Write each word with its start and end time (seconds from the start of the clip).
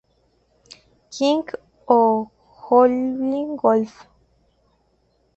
King 1.11 1.45
o 1.87 2.31
Howlin' 2.63 3.55
Wolf. 3.61 4.07